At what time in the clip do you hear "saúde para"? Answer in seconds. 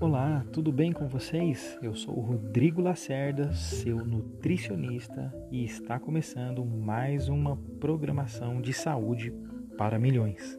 8.72-9.98